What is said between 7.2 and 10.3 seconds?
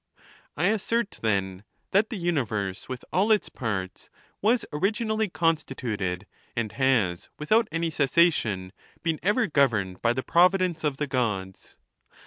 without any cessation, been ever governed by the